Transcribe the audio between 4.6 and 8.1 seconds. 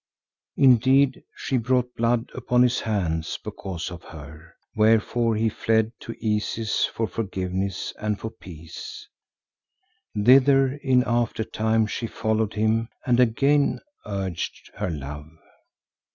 wherefore he fled to Isis for forgiveness